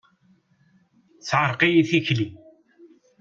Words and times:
Teɛreq-iyi 1.27 1.83
tikli. 1.89 2.27